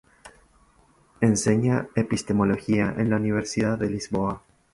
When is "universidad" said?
3.17-3.77